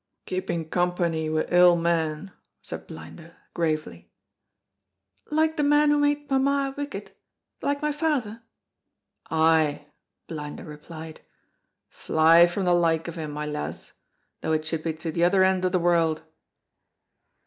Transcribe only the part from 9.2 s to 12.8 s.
"Ay," Blinder replied, "fly from the